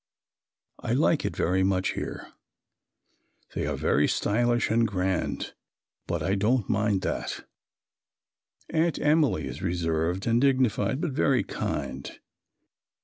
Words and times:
I 0.79 0.93
like 0.93 1.25
it 1.25 1.35
very 1.37 1.61
much 1.61 1.91
here. 1.91 2.29
They 3.53 3.67
are 3.67 3.75
very 3.75 4.07
stylish 4.07 4.71
and 4.71 4.87
grand 4.87 5.53
but 6.07 6.23
I 6.23 6.33
don't 6.33 6.67
mind 6.67 7.03
that. 7.03 7.45
Aunt 8.71 8.97
Emily 8.97 9.45
is 9.45 9.61
reserved 9.61 10.25
and 10.25 10.41
dignified 10.41 11.01
but 11.01 11.11
very 11.11 11.43
kind. 11.43 12.19